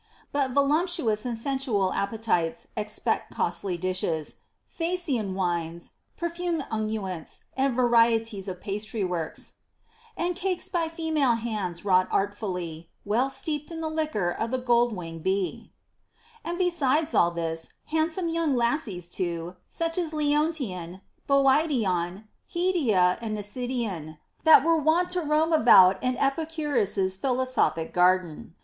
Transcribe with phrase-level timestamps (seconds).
[0.31, 4.37] But voluptuous and sensual appetites expect costly dishes,
[4.79, 9.53] Tha sian wines, perfumed unguents, and varieties of pastry works,
[10.17, 14.91] And cakes by female hands wrought artfully, Well steep'd in th' liquor of the gold
[14.91, 15.71] wing'd bee;
[16.09, 24.17] * and besides all this, handsome young lassies too, such as Leontion, Boidion, Hedia, and Nicedion,
[24.45, 28.55] that were wont to roam about in Epicurus's philosophic garden.